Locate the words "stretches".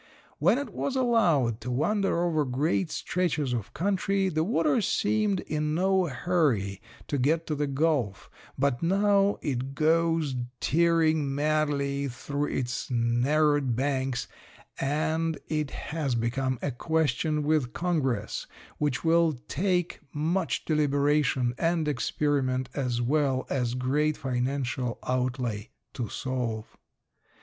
2.89-3.53